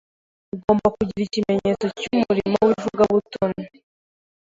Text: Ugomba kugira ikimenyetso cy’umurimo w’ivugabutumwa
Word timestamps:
Ugomba 0.53 0.87
kugira 0.95 1.21
ikimenyetso 1.27 1.85
cy’umurimo 1.99 2.57
w’ivugabutumwa 2.67 3.61